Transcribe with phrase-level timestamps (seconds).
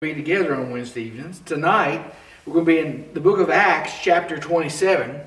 [0.00, 1.42] be together on Wednesday evenings.
[1.44, 2.02] Tonight,
[2.46, 5.20] we're going to be in the book of Acts, chapter 27.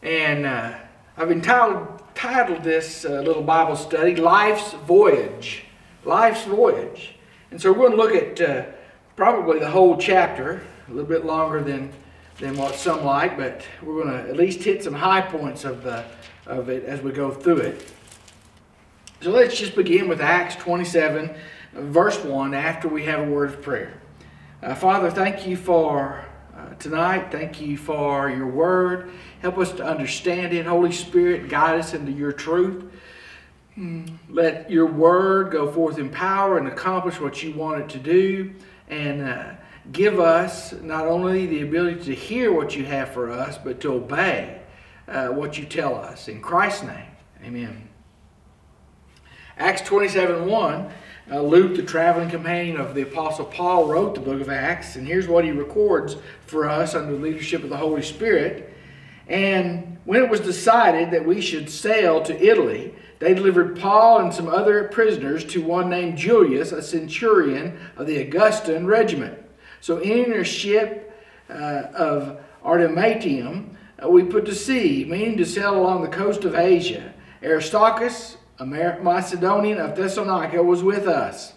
[0.00, 0.78] And uh,
[1.18, 5.64] I've entitled titled this uh, little Bible study, Life's Voyage.
[6.06, 7.16] Life's Voyage.
[7.50, 8.64] And so we're going to look at uh,
[9.16, 11.92] probably the whole chapter, a little bit longer than,
[12.38, 15.82] than what some like, but we're going to at least hit some high points of,
[15.82, 16.06] the,
[16.46, 17.92] of it as we go through it.
[19.20, 21.36] So let's just begin with Acts 27
[21.72, 24.00] verse 1 after we have a word of prayer.
[24.62, 26.24] Uh, Father, thank you for
[26.56, 27.30] uh, tonight.
[27.30, 29.10] Thank you for your word.
[29.40, 30.66] Help us to understand it.
[30.66, 32.84] Holy Spirit, guide us into your truth.
[34.28, 38.52] Let your word go forth in power and accomplish what you want it to do.
[38.88, 39.52] And uh,
[39.92, 43.92] give us not only the ability to hear what you have for us, but to
[43.92, 44.60] obey
[45.06, 46.26] uh, what you tell us.
[46.26, 47.10] In Christ's name,
[47.44, 47.88] amen.
[49.56, 50.90] Acts 27 1
[51.30, 55.06] uh, Luke, the traveling companion of the Apostle Paul, wrote the book of Acts, and
[55.06, 56.16] here's what he records
[56.46, 58.74] for us under the leadership of the Holy Spirit.
[59.28, 64.32] And when it was decided that we should sail to Italy, they delivered Paul and
[64.32, 69.38] some other prisoners to one named Julius, a centurion of the Augustan regiment.
[69.80, 71.14] So, in a ship
[71.50, 76.54] uh, of Adramyttium, uh, we put to sea, meaning to sail along the coast of
[76.54, 77.12] Asia.
[77.42, 81.52] Aristarchus, a Macedonian of Thessalonica, was with us.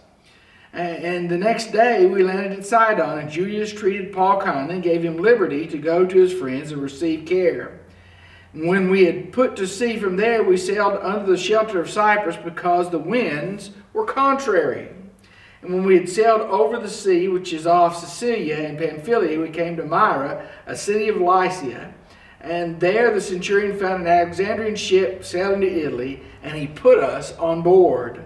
[0.74, 5.04] And the next day we landed at Sidon, and Julius treated Paul kindly and gave
[5.04, 7.82] him liberty to go to his friends and receive care.
[8.54, 12.38] When we had put to sea from there, we sailed under the shelter of Cyprus
[12.38, 14.90] because the winds were contrary.
[15.62, 19.50] And when we had sailed over the sea, which is off Cilicia and Pamphylia, we
[19.50, 21.94] came to Myra, a city of Lycia.
[22.42, 27.36] And there the centurion found an Alexandrian ship sailing to Italy, and he put us
[27.38, 28.26] on board.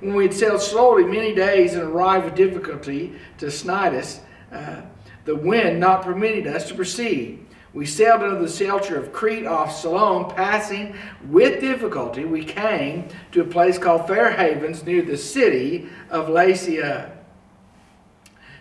[0.00, 4.18] When we had sailed slowly many days and arrived with difficulty to Cnidus,
[4.50, 4.82] uh,
[5.24, 9.74] the wind not permitting us to proceed, we sailed under the shelter of Crete off
[9.74, 10.94] Salmone, passing
[11.28, 12.24] with difficulty.
[12.24, 17.11] We came to a place called Fair Havens near the city of Lasea.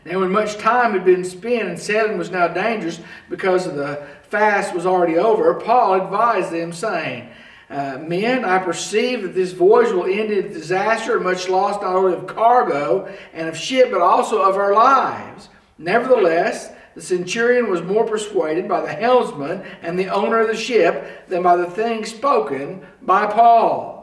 [0.03, 4.07] Now, when much time had been spent and sailing was now dangerous because of the
[4.29, 7.29] fast was already over, Paul advised them, saying,
[7.69, 11.95] uh, Men, I perceive that this voyage will end in disaster and much loss not
[11.95, 15.49] only of cargo and of ship, but also of our lives.
[15.77, 21.27] Nevertheless, the centurion was more persuaded by the helmsman and the owner of the ship
[21.29, 24.00] than by the things spoken by Paul.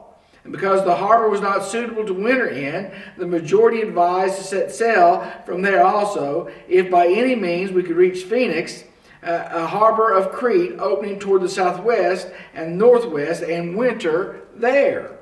[0.48, 4.70] And because the harbor was not suitable to winter in, the majority advised to set
[4.70, 8.84] sail from there also, if by any means we could reach Phoenix,
[9.22, 15.18] uh, a harbor of Crete opening toward the southwest and northwest, and winter there.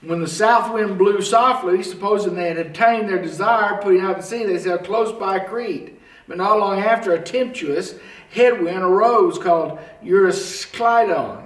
[0.00, 4.22] When the south wind blew softly, supposing they had obtained their desire, putting out to
[4.22, 6.00] sea, they sailed close by Crete.
[6.26, 7.96] But not long after, a tempestuous
[8.30, 11.45] headwind arose called Euroclydon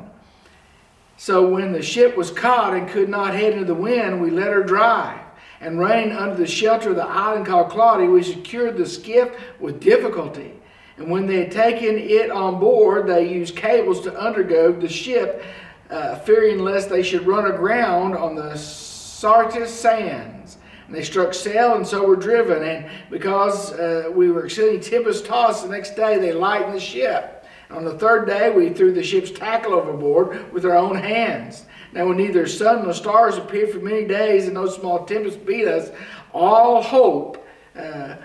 [1.21, 4.55] so when the ship was caught and could not head into the wind, we let
[4.55, 5.21] her drive.
[5.61, 9.29] And running under the shelter of the island called Claudia, we secured the skiff
[9.61, 10.55] with difficulty.
[10.97, 15.45] And when they had taken it on board, they used cables to undergo the ship,
[15.91, 20.57] uh, fearing lest they should run aground on the Syrtis sands.
[20.87, 22.63] And they struck sail and so were driven.
[22.63, 27.40] And because uh, we were exceeding tempest tossed, the next day they lightened the ship.
[27.71, 31.67] On the third day, we threw the ship's tackle overboard with our own hands.
[31.93, 35.67] Now, when neither sun nor stars appeared for many days and no small tempest beat
[35.67, 35.91] us,
[36.33, 38.17] all hope uh,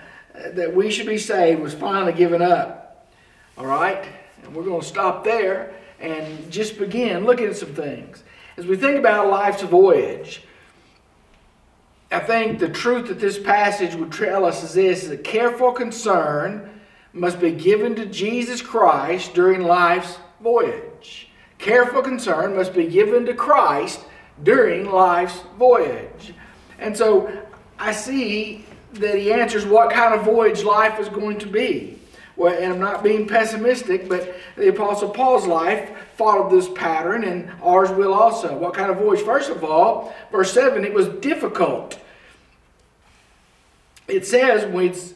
[0.52, 3.08] that we should be saved was finally given up.
[3.56, 4.06] All right?
[4.42, 8.22] And we're going to stop there and just begin looking at some things.
[8.56, 10.42] As we think about life's voyage,
[12.10, 15.72] I think the truth that this passage would tell us is this is a careful
[15.72, 16.70] concern
[17.16, 21.28] must be given to Jesus Christ during life's voyage.
[21.58, 24.00] Careful concern must be given to Christ
[24.42, 26.34] during life's voyage.
[26.78, 27.30] And so
[27.78, 31.98] I see that he answers what kind of voyage life is going to be.
[32.36, 37.50] Well, and I'm not being pessimistic, but the Apostle Paul's life followed this pattern, and
[37.62, 38.54] ours will also.
[38.54, 39.20] What kind of voyage?
[39.20, 41.98] First of all, verse 7, it was difficult
[44.08, 44.64] it says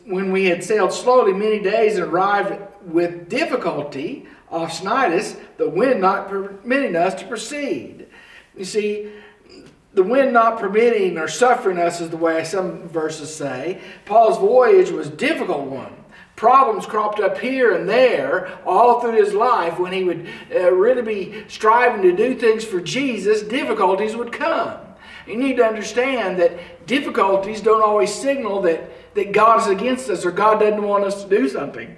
[0.05, 6.01] when we had sailed slowly many days and arrived with difficulty off Cnidus, the wind
[6.01, 8.09] not permitting us to proceed.
[8.57, 9.13] You see,
[9.95, 13.81] the wind not permitting or suffering us is the way some verses say.
[14.07, 15.93] Paul's voyage was a difficult one.
[16.37, 19.79] Problems cropped up here and there all through his life.
[19.79, 24.79] When he would uh, really be striving to do things for Jesus, difficulties would come.
[25.31, 30.25] You need to understand that difficulties don't always signal that, that God is against us
[30.25, 31.97] or God doesn't want us to do something.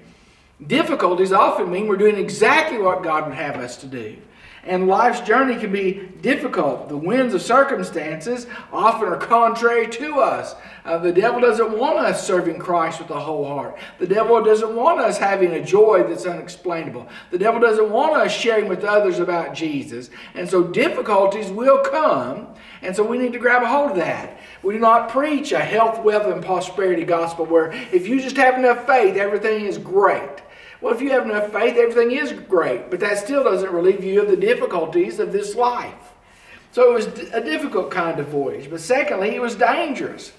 [0.66, 4.18] Difficulties often mean we're doing exactly what God would have us to do.
[4.64, 6.88] And life's journey can be difficult.
[6.88, 10.54] The winds of circumstances often are contrary to us.
[10.84, 13.76] Uh, the devil doesn't want us serving Christ with a whole heart.
[13.98, 17.08] The devil doesn't want us having a joy that's unexplainable.
[17.32, 20.10] The devil doesn't want us sharing with others about Jesus.
[20.34, 22.46] And so difficulties will come.
[22.82, 24.38] And so we need to grab a hold of that.
[24.62, 28.56] We do not preach a health, wealth, and prosperity gospel where if you just have
[28.56, 30.42] enough faith, everything is great.
[30.82, 34.20] Well, if you have enough faith, everything is great, but that still doesn't relieve you
[34.20, 36.12] of the difficulties of this life.
[36.72, 38.68] So it was a difficult kind of voyage.
[38.68, 40.32] But secondly, it was dangerous.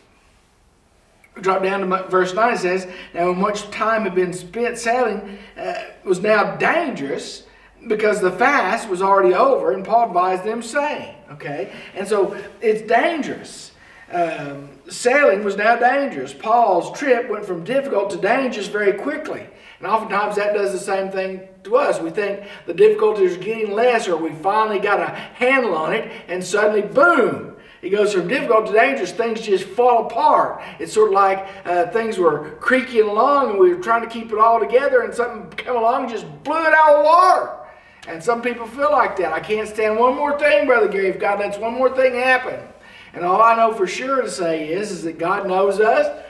[1.40, 5.40] Drop down to verse 9, it says, Now, when much time had been spent sailing,
[5.58, 7.44] uh, was now dangerous
[7.88, 11.72] because the fast was already over, and Paul advised them, saying, Okay?
[11.96, 13.72] And so it's dangerous.
[14.12, 16.34] Um, sailing was now dangerous.
[16.34, 19.48] Paul's trip went from difficult to dangerous very quickly.
[19.84, 22.00] And oftentimes that does the same thing to us.
[22.00, 26.10] We think the difficulties are getting less or we finally got a handle on it,
[26.30, 29.12] and suddenly, boom, it goes from difficult to dangerous.
[29.12, 30.62] Things just fall apart.
[30.80, 34.32] It's sort of like uh, things were creaking along and we were trying to keep
[34.32, 37.58] it all together, and something came along and just blew it out of water.
[38.08, 39.34] And some people feel like that.
[39.34, 42.58] I can't stand one more thing, Brother Gary, if God lets one more thing happen.
[43.14, 46.24] And all I know for sure to say is, is that God knows us,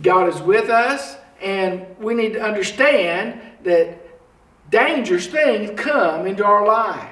[0.00, 3.98] God is with us, and we need to understand that
[4.70, 7.10] dangerous things come into our lives.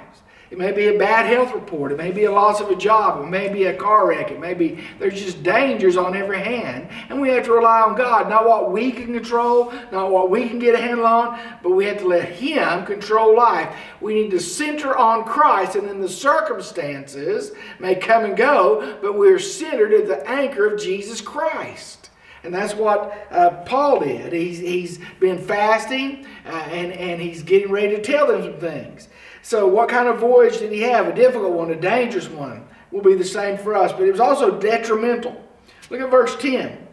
[0.51, 1.93] It may be a bad health report.
[1.93, 3.25] It may be a loss of a job.
[3.25, 4.31] It may be a car wreck.
[4.31, 6.91] It may be, there's just dangers on every hand.
[7.09, 8.29] And we have to rely on God.
[8.29, 11.87] Not what we can control, not what we can get a handle on, but we
[11.87, 13.75] have to let Him control life.
[14.03, 19.17] We need to center on Christ, and then the circumstances may come and go, but
[19.17, 22.11] we're centered at the anchor of Jesus Christ.
[22.45, 24.33] And that's what uh, Paul did.
[24.33, 29.09] He's, he's been fasting uh, and, and he's getting ready to tell them some things.
[29.43, 31.09] So, what kind of voyage did he have?
[31.09, 32.67] A difficult one, a dangerous one.
[32.91, 33.93] Will be the same for us.
[33.93, 35.41] But it was also detrimental.
[35.89, 36.89] Look at verse 10.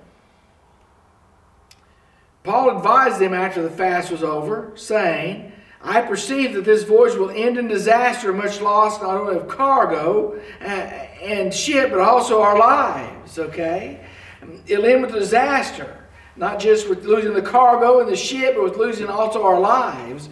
[2.44, 5.52] Paul advised them after the fast was over, saying,
[5.82, 10.40] I perceive that this voyage will end in disaster, much loss not only of cargo
[10.62, 13.40] uh, and ship, but also our lives.
[13.40, 14.06] Okay?
[14.68, 18.78] It'll end with disaster, not just with losing the cargo and the ship, but with
[18.78, 20.30] losing also our lives.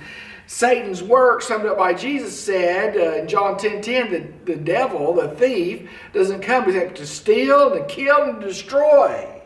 [0.48, 5.14] Satan's work, summed up by Jesus, said uh, in John 10 10, that the devil,
[5.14, 9.38] the thief, doesn't come except to steal, and to kill, and destroy.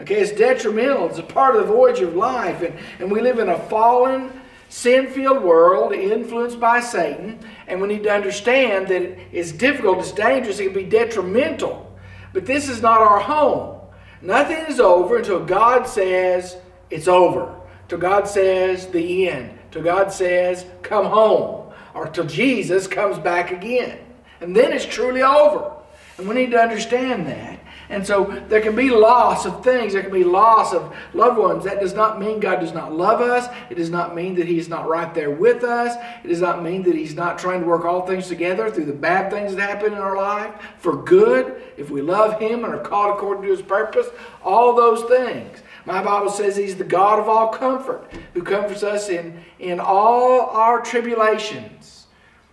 [0.00, 1.08] Okay, it's detrimental.
[1.08, 2.62] It's a part of the voyage of life.
[2.62, 4.30] And, and we live in a fallen,
[4.68, 7.38] sin filled world influenced by Satan.
[7.66, 11.98] And we need to understand that it's difficult, it's dangerous, it can be detrimental.
[12.32, 13.79] But this is not our home.
[14.22, 16.56] Nothing is over until God says
[16.90, 17.54] it's over.
[17.88, 19.58] Till God says the end.
[19.70, 21.72] Till God says come home.
[21.94, 23.98] Or till Jesus comes back again.
[24.40, 25.72] And then it's truly over.
[26.18, 27.59] And we need to understand that.
[27.90, 29.92] And so there can be loss of things.
[29.92, 31.64] There can be loss of loved ones.
[31.64, 33.52] That does not mean God does not love us.
[33.68, 35.96] It does not mean that He's not right there with us.
[36.22, 38.92] It does not mean that He's not trying to work all things together through the
[38.92, 42.78] bad things that happen in our life for good if we love Him and are
[42.78, 44.06] called according to His purpose.
[44.44, 45.58] All those things.
[45.84, 50.50] My Bible says He's the God of all comfort who comforts us in, in all
[50.50, 52.06] our tribulations.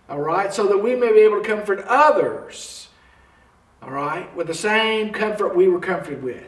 [0.08, 0.52] All right?
[0.52, 2.87] So that we may be able to comfort others
[3.82, 6.44] all right, with the same comfort we were comforted with.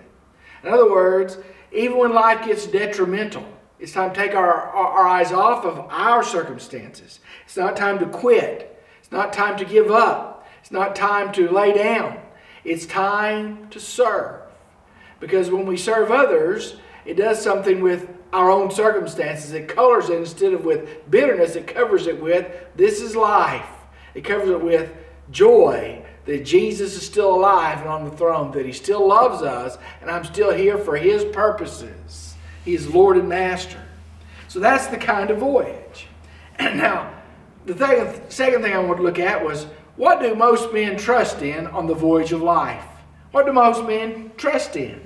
[0.63, 1.39] In other words,
[1.73, 3.47] even when life gets detrimental,
[3.79, 7.21] it's time to take our, our, our, eyes off of our circumstances.
[7.47, 8.83] It's not time to quit.
[9.01, 10.47] It's not time to give up.
[10.61, 12.21] It's not time to lay down.
[12.63, 14.43] It's time to serve.
[15.19, 19.53] Because when we serve others, it does something with our own circumstances.
[19.53, 22.47] It colors it instead of with bitterness, it covers it with
[22.77, 23.67] this is life.
[24.15, 24.93] It covers it with
[25.31, 29.79] joy that Jesus is still alive and on the throne, that He still loves us,
[30.01, 32.35] and I'm still here for His purposes.
[32.65, 33.83] He's Lord and Master.
[34.49, 36.07] So that's the kind of voyage.
[36.59, 37.13] And now,
[37.67, 41.43] the thing, second thing I want to look at was what do most men trust
[41.43, 42.85] in on the voyage of life?
[43.33, 45.01] What do most men trust in?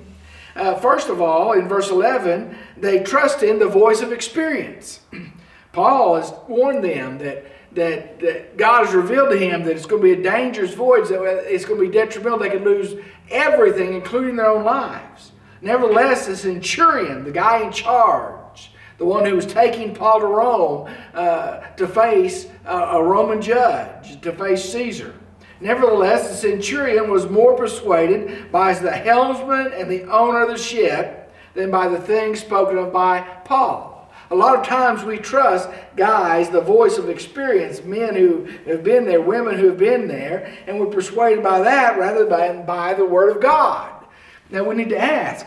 [0.55, 5.01] Uh, first of all, in verse 11, they trust in the voice of experience.
[5.73, 7.45] Paul has warned them that
[7.75, 11.09] that, that God has revealed to him that it's going to be a dangerous voyage,
[11.09, 12.39] that it's going to be detrimental.
[12.39, 12.95] They could lose
[13.29, 15.31] everything, including their own lives.
[15.61, 20.89] Nevertheless, the centurion, the guy in charge, the one who was taking Paul to Rome
[21.13, 25.13] uh, to face a Roman judge, to face Caesar,
[25.61, 31.33] Nevertheless, the centurion was more persuaded by the helmsman and the owner of the ship
[31.53, 33.94] than by the things spoken of by Paul.
[34.31, 39.05] A lot of times we trust guys, the voice of experience, men who have been
[39.05, 43.05] there, women who have been there, and we're persuaded by that rather than by the
[43.05, 44.05] Word of God.
[44.49, 45.45] Now we need to ask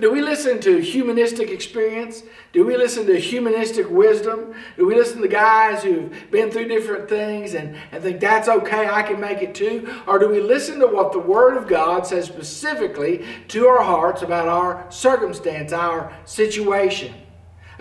[0.00, 2.22] do we listen to humanistic experience?
[2.52, 4.54] Do we listen to humanistic wisdom?
[4.78, 8.88] Do we listen to guys who've been through different things and, and think that's okay,
[8.88, 10.02] I can make it too?
[10.06, 14.22] Or do we listen to what the Word of God says specifically to our hearts
[14.22, 17.14] about our circumstance, our situation?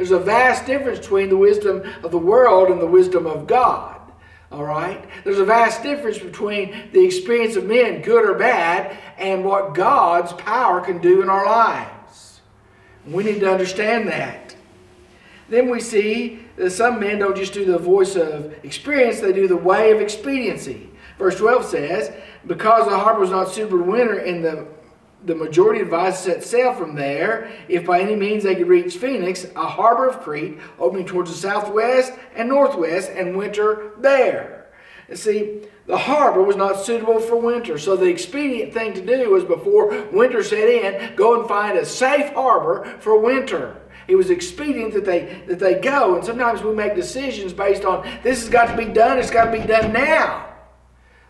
[0.02, 4.02] There's a vast difference between the wisdom of the world and the wisdom of God.
[4.52, 5.06] All right?
[5.24, 10.34] There's a vast difference between the experience of men, good or bad, and what God's
[10.34, 12.42] power can do in our lives.
[13.06, 14.56] We need to understand that.
[15.50, 19.48] Then we see that some men don't just do the voice of experience, they do
[19.48, 20.90] the way of expediency.
[21.20, 22.12] Verse 12 says,
[22.48, 24.68] Because the harbor was not super winter in the
[25.26, 29.46] the majority advised set sail from there if by any means they could reach Phoenix,
[29.56, 34.68] a harbor of Crete opening towards the southwest and northwest, and winter there.
[35.08, 39.30] And see, the harbor was not suitable for winter, so the expedient thing to do
[39.30, 43.78] was before winter set in, go and find a safe harbor for winter.
[44.08, 48.04] It was expedient that they that they go, and sometimes we make decisions based on
[48.24, 49.18] this has got to be done.
[49.20, 50.50] It's got to be done now.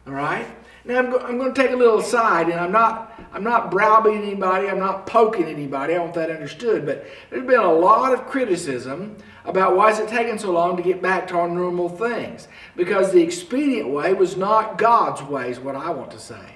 [0.07, 0.47] All right.
[0.85, 3.71] Now I'm, go- I'm going to take a little aside, and I'm not I'm not
[3.71, 4.67] browbeating anybody.
[4.67, 5.95] I'm not poking anybody.
[5.95, 6.85] I want that understood.
[6.85, 10.83] But there's been a lot of criticism about why is it taking so long to
[10.83, 12.47] get back to our normal things?
[12.75, 16.55] Because the expedient way was not God's way, is what I want to say.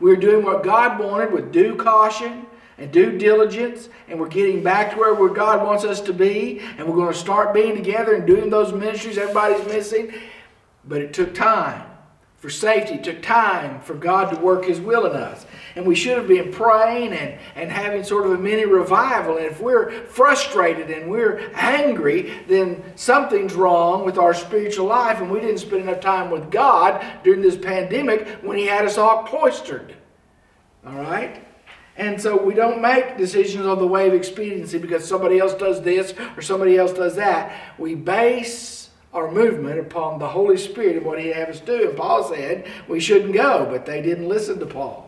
[0.00, 2.46] We were doing what God wanted with due caution
[2.78, 6.88] and due diligence, and we're getting back to where God wants us to be, and
[6.88, 10.12] we're going to start being together and doing those ministries everybody's missing.
[10.84, 11.87] But it took time
[12.38, 12.98] for safety.
[12.98, 15.44] Took time for God to work His will in us.
[15.74, 19.36] And we should have been praying and, and having sort of a mini revival.
[19.36, 25.20] And if we're frustrated and we're angry, then something's wrong with our spiritual life.
[25.20, 28.98] And we didn't spend enough time with God during this pandemic when He had us
[28.98, 29.94] all cloistered.
[30.86, 31.44] All right?
[31.96, 35.82] And so we don't make decisions on the way of expediency because somebody else does
[35.82, 37.74] this or somebody else does that.
[37.76, 41.88] We base our movement upon the Holy Spirit and what He'd have us do.
[41.88, 45.04] And Paul said we shouldn't go, but they didn't listen to Paul.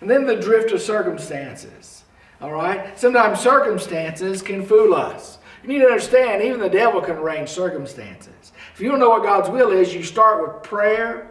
[0.00, 2.04] And then the drift of circumstances.
[2.40, 2.98] All right?
[2.98, 5.38] Sometimes circumstances can fool us.
[5.62, 8.52] You need to understand, even the devil can arrange circumstances.
[8.74, 11.28] If you don't know what God's will is, you start with prayer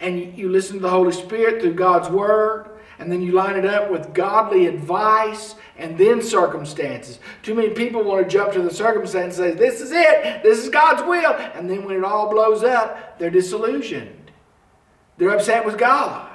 [0.00, 2.68] and you listen to the Holy Spirit through God's Word,
[3.04, 7.18] and then you line it up with godly advice and then circumstances.
[7.42, 10.58] Too many people want to jump to the circumstance and say, This is it, this
[10.58, 11.32] is God's will.
[11.32, 14.32] And then when it all blows up, they're disillusioned.
[15.18, 16.30] They're upset with God.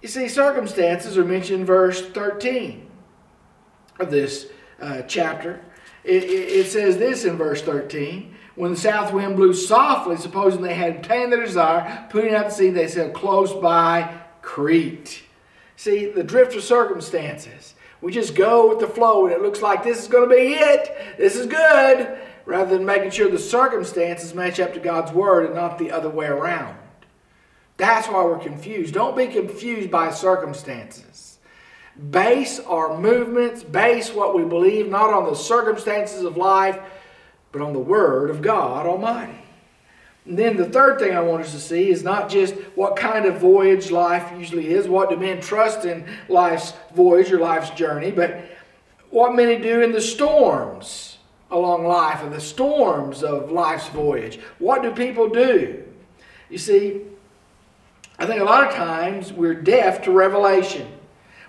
[0.00, 2.90] You see, circumstances are mentioned in verse 13
[4.00, 4.46] of this
[4.80, 5.60] uh, chapter.
[6.04, 10.62] It, it, it says this in verse 13 when the south wind blew softly, supposing
[10.62, 15.24] they had obtained their desire, putting out to sea, they sailed close by Crete.
[15.76, 17.74] See, the drift of circumstances.
[18.00, 20.54] We just go with the flow and it looks like this is going to be
[20.54, 21.18] it.
[21.18, 22.18] This is good.
[22.46, 26.08] Rather than making sure the circumstances match up to God's word and not the other
[26.08, 26.78] way around.
[27.76, 28.94] That's why we're confused.
[28.94, 31.38] Don't be confused by circumstances.
[32.10, 36.80] Base our movements, base what we believe not on the circumstances of life,
[37.52, 39.44] but on the Word of God Almighty.
[40.28, 43.24] And then the third thing I want us to see is not just what kind
[43.24, 48.10] of voyage life usually is, what do men trust in life's voyage or life's journey,
[48.10, 48.44] but
[49.08, 51.16] what many do in the storms
[51.50, 54.38] along life and the storms of life's voyage.
[54.58, 55.82] What do people do?
[56.50, 57.02] You see,
[58.18, 60.86] I think a lot of times we're deaf to revelation.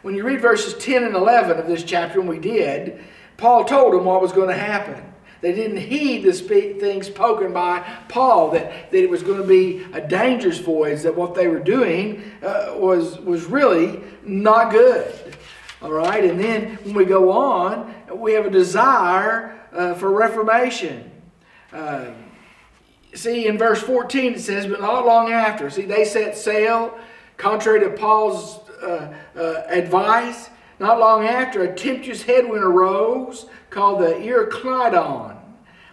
[0.04, 3.04] When you read verses 10 and 11 of this chapter, and we did,
[3.36, 5.04] Paul told them what was going to happen.
[5.42, 7.80] They didn't heed the things spoken by
[8.10, 11.60] Paul that, that it was going to be a dangerous voyage, that what they were
[11.60, 15.14] doing uh, was, was really not good.
[15.82, 21.10] All right, and then when we go on, we have a desire uh, for reformation.
[21.72, 22.08] Uh,
[23.14, 26.98] see, in verse 14 it says, But not long after, see, they set sail,
[27.38, 30.50] contrary to Paul's uh, uh, advice.
[30.80, 35.38] Not long after, a tempestuous headwind arose called the Euroclydon.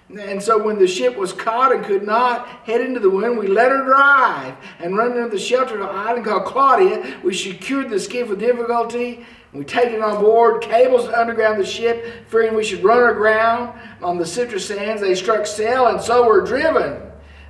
[0.09, 3.49] And so when the ship was caught and could not head into the wind, we
[3.49, 7.21] let her drive and run into the shelter of an island called Claudia.
[7.25, 9.27] We secured the skiff with difficulty.
[9.53, 14.19] We take it on board, cables underground the ship, fearing we should run aground on
[14.19, 15.01] the Syrtis sands.
[15.01, 17.03] They struck sail, and so were driven.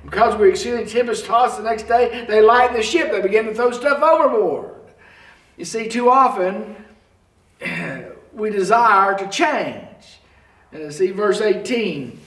[0.03, 3.11] Because we were exceedingly tempest tossed the next day, they lighten the ship.
[3.11, 4.71] They begin to throw stuff overboard.
[5.57, 6.77] You see, too often
[8.33, 9.86] we desire to change.
[10.71, 12.19] And see, verse 18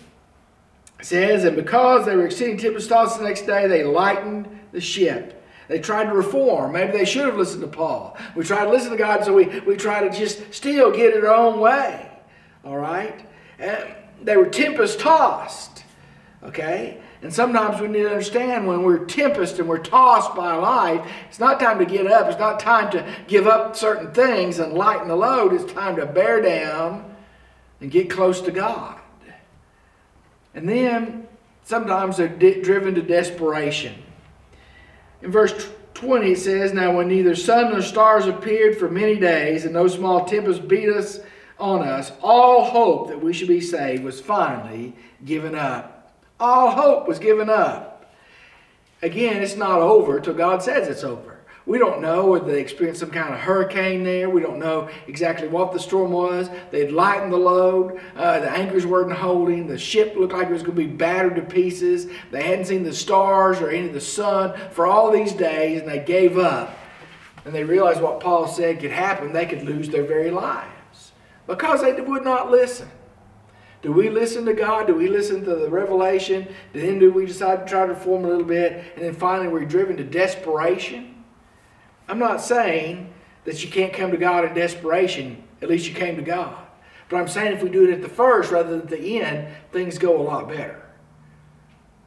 [1.03, 5.37] says, And because they were exceeding tempest tossed the next day, they lightened the ship.
[5.69, 6.73] They tried to reform.
[6.73, 8.17] Maybe they should have listened to Paul.
[8.35, 11.25] We tried to listen to God, so we, we try to just still get it
[11.25, 12.11] our own way.
[12.65, 13.25] All right?
[13.59, 15.85] And they were tempest tossed.
[16.43, 17.01] Okay?
[17.23, 21.39] And sometimes we need to understand when we're tempest and we're tossed by life, it's
[21.39, 22.29] not time to get up.
[22.29, 25.53] It's not time to give up certain things and lighten the load.
[25.53, 27.10] It's time to bear down
[27.81, 29.01] and get close to God.
[30.55, 31.29] And then
[31.65, 34.03] sometimes they're driven to desperation.
[35.23, 39.65] In verse 20 it says, Now when neither sun nor stars appeared for many days,
[39.65, 41.21] and no small tempest beat us
[41.59, 44.95] on us, all hope that we should be saved was finally
[45.25, 46.13] given up.
[46.39, 48.13] All hope was given up.
[49.03, 51.40] Again, it's not over till God says it's over.
[51.67, 54.31] We don't know whether they experienced some kind of hurricane there.
[54.31, 56.49] We don't know exactly what the storm was.
[56.71, 58.01] They'd lightened the load.
[58.17, 59.67] Uh, the anchors weren't holding.
[59.67, 62.07] The ship looked like it was going to be battered to pieces.
[62.31, 65.91] They hadn't seen the stars or any of the sun for all these days, and
[65.91, 66.77] they gave up.
[67.45, 69.33] And they realized what Paul said could happen.
[69.33, 71.13] They could lose their very lives
[71.47, 72.89] because they would not listen.
[73.83, 74.87] Do we listen to God?
[74.87, 76.47] Do we listen to the revelation?
[76.73, 78.93] Then do we decide to try to reform a little bit?
[78.95, 81.10] And then finally we're driven to desperation?
[82.11, 83.09] I'm not saying
[83.45, 85.45] that you can't come to God in desperation.
[85.63, 86.57] At least you came to God.
[87.09, 89.55] But I'm saying if we do it at the first rather than at the end,
[89.71, 90.85] things go a lot better.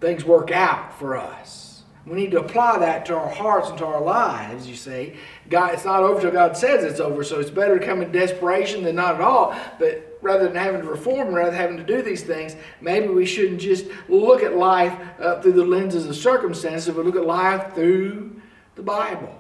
[0.01, 1.83] Things work out for us.
[2.05, 5.15] We need to apply that to our hearts and to our lives, you see.
[5.49, 8.11] God, it's not over till God says it's over, so it's better to come in
[8.11, 9.55] desperation than not at all.
[9.79, 13.25] But rather than having to reform, rather than having to do these things, maybe we
[13.25, 17.73] shouldn't just look at life uh, through the lenses of circumstances, but look at life
[17.73, 18.35] through
[18.75, 19.39] the Bible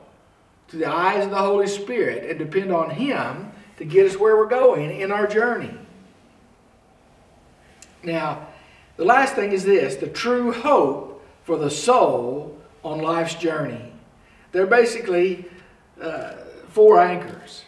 [0.73, 4.35] to the eyes of the Holy Spirit and depend on Him to get us where
[4.35, 5.71] we're going in our journey.
[8.01, 8.47] Now,
[8.97, 13.93] the last thing is this the true hope for the soul on life's journey.
[14.51, 15.45] They're basically
[16.01, 16.33] uh,
[16.69, 17.65] four anchors.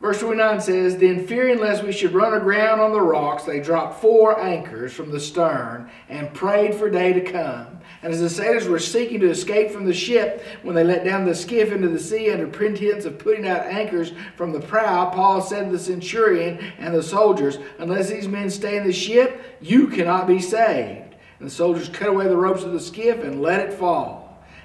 [0.00, 4.00] Verse 29 says, Then fearing lest we should run aground on the rocks, they dropped
[4.00, 7.80] four anchors from the stern and prayed for day to come.
[8.02, 11.24] And as the sailors were seeking to escape from the ship, when they let down
[11.24, 15.40] the skiff into the sea under pretense of putting out anchors from the prow, Paul
[15.40, 19.88] said to the centurion and the soldiers, Unless these men stay in the ship, you
[19.88, 21.16] cannot be saved.
[21.40, 24.17] And the soldiers cut away the ropes of the skiff and let it fall.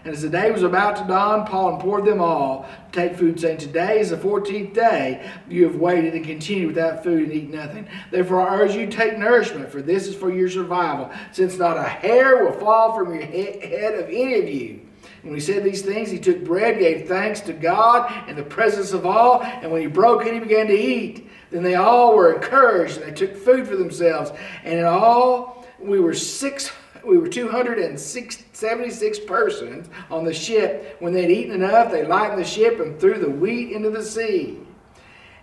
[0.06, 3.40] And as the day was about to dawn, Paul implored them all to take food,
[3.40, 7.50] saying, Today is the fourteenth day you have waited and continued without food and eat
[7.50, 7.88] nothing.
[8.12, 11.84] Therefore I urge you take nourishment, for this is for your survival, since not a
[11.84, 14.82] hair will fall from your head of any of you.
[15.22, 18.92] When he said these things, he took bread, gave thanks to God in the presence
[18.92, 21.30] of all, and when he broke it, he began to eat.
[21.50, 24.32] Then they all were encouraged, and they took food for themselves.
[24.66, 26.74] And in all, we were six
[27.06, 30.96] we were 276 persons on the ship.
[31.00, 34.60] When they'd eaten enough, they lightened the ship and threw the wheat into the sea.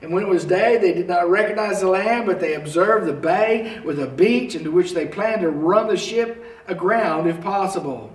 [0.02, 3.12] And when it was day, they did not recognize the land, but they observed the
[3.12, 8.10] bay with a beach into which they planned to run the ship aground if possible.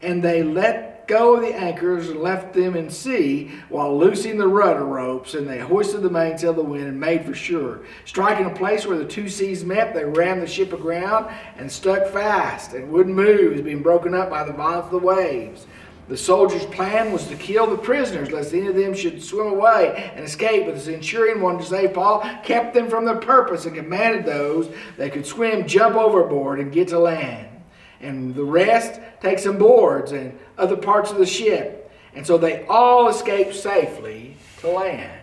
[0.00, 4.46] And they let go of the anchors and left them in sea while loosing the
[4.46, 7.80] rudder ropes, and they hoisted the mainsail the wind and made for sure.
[8.04, 12.06] Striking a place where the two seas met, they ran the ship aground and stuck
[12.08, 15.66] fast and wouldn't move, as being broken up by the violence of the waves.
[16.08, 20.12] The soldiers' plan was to kill the prisoners, lest any of them should swim away
[20.14, 20.66] and escape.
[20.66, 24.70] But the centurion wanted to save Paul, kept them from their purpose, and commanded those
[24.96, 27.57] that could swim jump overboard and get to land
[28.00, 31.90] and the rest take some boards and other parts of the ship.
[32.14, 35.20] And so they all escaped safely to land.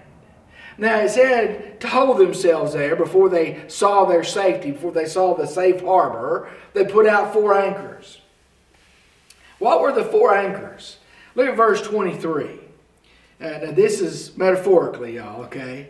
[0.78, 5.34] Now it said to hold themselves there before they saw their safety, before they saw
[5.34, 8.20] the safe harbor, they put out four anchors.
[9.60, 10.98] What were the four anchors?
[11.34, 12.60] Look at verse 23.
[13.40, 15.90] Uh, now this is metaphorically, y'all, okay?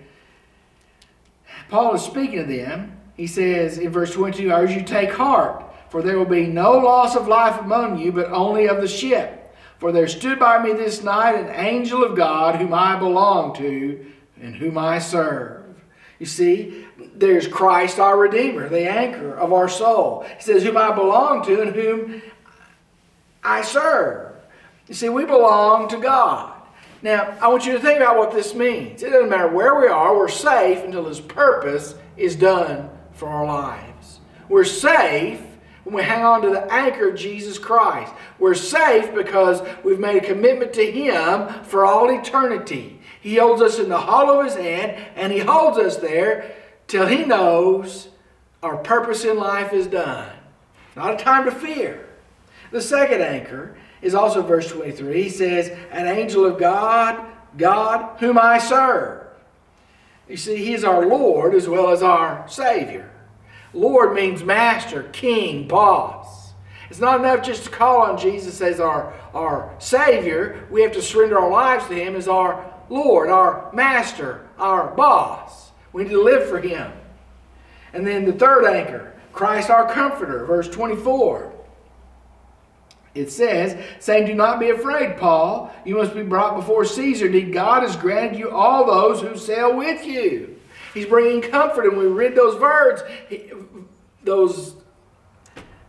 [1.69, 2.99] Paul is speaking to them.
[3.15, 6.73] He says in verse 22, I urge you take heart for there will be no
[6.73, 9.55] loss of life among you, but only of the ship.
[9.79, 14.05] For there stood by me this night an angel of God whom I belong to
[14.41, 15.63] and whom I serve.
[16.19, 20.25] You see, there's Christ our Redeemer, the anchor of our soul.
[20.37, 22.21] He says, Whom I belong to and whom
[23.43, 24.33] I serve.
[24.87, 26.53] You see, we belong to God.
[27.01, 29.03] Now, I want you to think about what this means.
[29.03, 33.45] It doesn't matter where we are, we're safe until His purpose is done for our
[33.45, 34.19] lives.
[34.49, 35.41] We're safe
[35.85, 38.11] when we hang on to the anchor of Jesus Christ.
[38.39, 42.99] We're safe because we've made a commitment to Him for all eternity.
[43.21, 46.55] He holds us in the hollow of His hand, and He holds us there
[46.87, 48.09] till He knows
[48.63, 50.27] our purpose in life is done.
[50.95, 52.09] Not a time to fear.
[52.71, 55.23] The second anchor is also verse 23.
[55.23, 57.23] He says, An angel of God,
[57.57, 59.21] God whom I serve.
[60.27, 63.11] You see, He's our Lord as well as our Savior.
[63.75, 66.53] Lord means master, king, boss.
[66.89, 70.65] It's not enough just to call on Jesus as our, our Savior.
[70.71, 75.71] We have to surrender our lives to Him as our Lord, our master, our boss.
[75.91, 76.91] We need to live for Him.
[77.93, 81.51] And then the third anchor, Christ our comforter, verse 24.
[83.13, 85.73] It says, saying, Do not be afraid, Paul.
[85.85, 87.27] You must be brought before Caesar.
[87.27, 90.54] Indeed, God has granted you all those who sail with you.
[90.95, 91.85] He's bringing comfort.
[91.85, 93.03] And we read those words,
[94.23, 94.75] those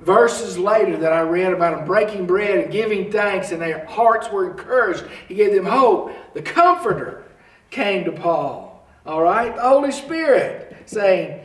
[0.01, 4.31] verses later that I read about him breaking bread and giving thanks, and their hearts
[4.31, 5.05] were encouraged.
[5.29, 6.13] He gave them hope.
[6.35, 7.25] The Comforter
[7.71, 8.87] came to Paul.
[9.07, 9.55] All right?
[9.55, 11.41] The Holy Spirit saying,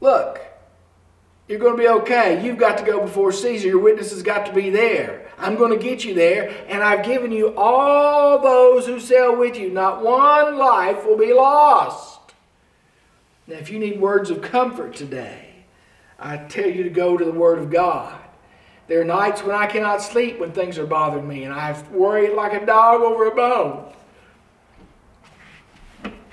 [0.00, 0.40] Look,
[1.48, 2.44] you're going to be okay.
[2.44, 3.66] You've got to go before Caesar.
[3.66, 5.26] Your witness has got to be there.
[5.38, 9.56] I'm going to get you there, and I've given you all those who sail with
[9.56, 9.70] you.
[9.70, 12.17] Not one life will be lost.
[13.48, 15.48] Now, if you need words of comfort today,
[16.18, 18.20] I tell you to go to the Word of God.
[18.86, 22.34] There are nights when I cannot sleep when things are bothering me, and I've worried
[22.34, 23.92] like a dog over a bone.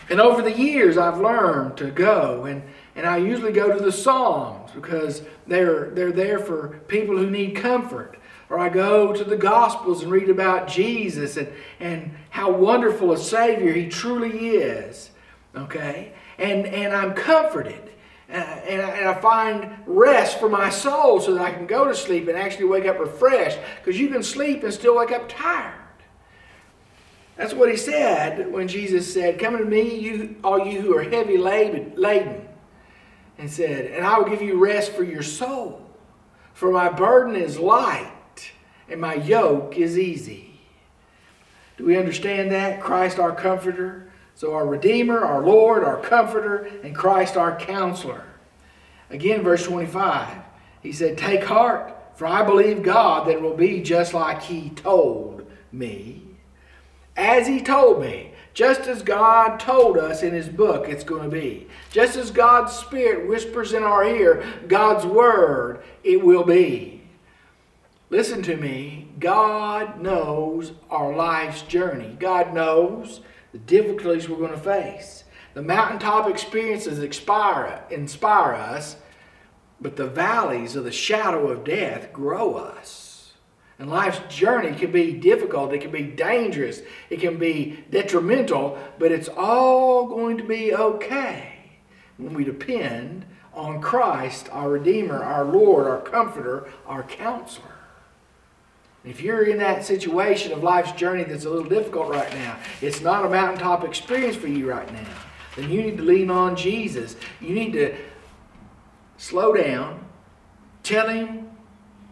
[0.09, 2.61] And over the years, I've learned to go and
[2.95, 7.55] and I usually go to the Psalms because they're, they're there for people who need
[7.55, 8.17] comfort.
[8.49, 11.49] Or I go to the Gospels and read about Jesus and,
[11.79, 15.11] and how wonderful a Savior He truly is.
[15.55, 16.13] Okay?
[16.37, 17.91] And, and I'm comforted.
[18.29, 21.85] Uh, and, I, and I find rest for my soul so that I can go
[21.85, 23.59] to sleep and actually wake up refreshed.
[23.77, 25.81] Because you can sleep and still wake up tired.
[27.37, 31.03] That's what he said when Jesus said, Come to me, you all you who are
[31.03, 32.47] heavy laden
[33.37, 35.81] and said, And I will give you rest for your soul.
[36.53, 38.51] For my burden is light
[38.87, 40.61] and my yoke is easy.
[41.77, 42.79] Do we understand that?
[42.79, 44.04] Christ our comforter.
[44.35, 48.23] So our Redeemer, our Lord, our comforter, and Christ our counselor.
[49.09, 50.37] Again, verse 25,
[50.83, 54.69] he said, Take heart, for I believe God that it will be just like he
[54.71, 56.21] told me.
[57.15, 61.29] As he told me, just as God told us in His book it's going to
[61.29, 61.67] be.
[61.91, 67.03] Just as God's Spirit whispers in our ear God's Word, it will be.
[68.09, 69.09] Listen to me.
[69.19, 72.15] God knows our life's journey.
[72.17, 73.19] God knows
[73.55, 75.23] the difficulties we're going to face.
[75.53, 78.97] The mountaintop experiences inspire, inspire us,
[79.79, 83.31] but the valleys of the shadow of death grow us.
[83.79, 89.13] And life's journey can be difficult, it can be dangerous, it can be detrimental, but
[89.13, 91.77] it's all going to be okay
[92.17, 97.74] when we depend on Christ, our Redeemer, our Lord, our Comforter, our Counselor.
[99.05, 103.01] If you're in that situation of life's journey that's a little difficult right now, it's
[103.01, 105.07] not a mountaintop experience for you right now,
[105.55, 107.15] then you need to lean on Jesus.
[107.39, 107.95] You need to
[109.17, 110.05] slow down,
[110.81, 111.49] tell Him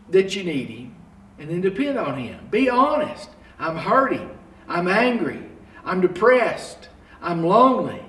[0.10, 0.96] that you need Him,
[1.40, 2.48] and then depend on Him.
[2.52, 3.30] Be honest.
[3.60, 4.30] I'm hurting.
[4.68, 5.44] I'm angry.
[5.84, 6.90] I'm depressed.
[7.22, 8.04] I'm lonely.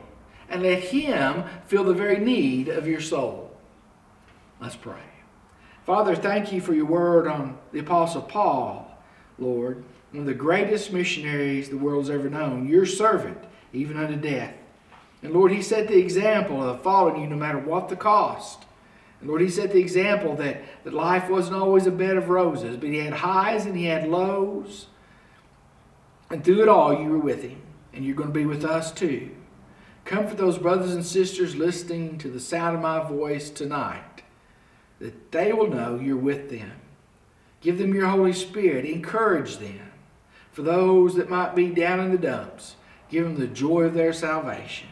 [0.49, 3.57] And let Him feel the very need of your soul.
[4.61, 5.01] Let's pray.
[5.85, 8.90] Father, thank you for your word on the Apostle Paul,
[9.38, 13.38] Lord, one of the greatest missionaries the world's ever known, your servant,
[13.73, 14.55] even unto death.
[15.23, 18.64] And Lord, he set the example of following you no matter what the cost.
[19.20, 22.77] And Lord, he set the example that, that life wasn't always a bed of roses,
[22.77, 24.87] but he had highs and he had lows.
[26.31, 27.61] And through it all, you were with him,
[27.92, 29.31] and you're going to be with us too.
[30.05, 34.23] Comfort those brothers and sisters listening to the sound of my voice tonight,
[34.98, 36.72] that they will know you're with them.
[37.61, 39.90] Give them your Holy Spirit, encourage them.
[40.52, 42.76] For those that might be down in the dumps,
[43.11, 44.88] give them the joy of their salvation.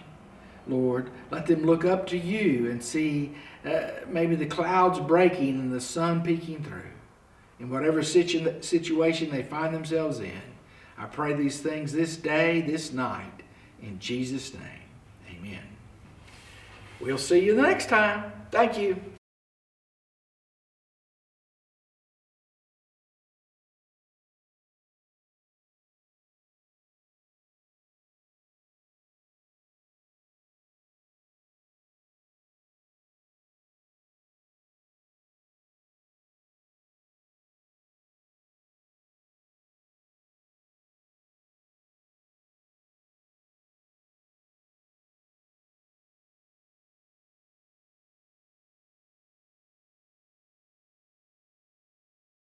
[0.66, 3.34] Lord, let them look up to you and see
[3.64, 6.82] uh, maybe the clouds breaking and the sun peeking through.
[7.60, 10.42] In whatever situ- situation they find themselves in,
[10.98, 13.42] I pray these things this day, this night,
[13.80, 14.62] in Jesus' name.
[15.30, 15.62] Amen.
[17.00, 18.32] We'll see you the next time.
[18.50, 19.11] Thank you.